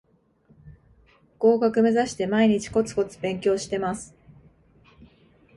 [1.37, 4.15] 合格めざして毎日コツコツ勉強してます